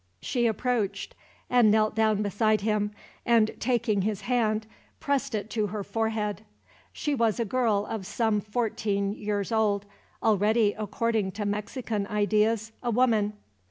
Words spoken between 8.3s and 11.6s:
fourteen years old, already, according to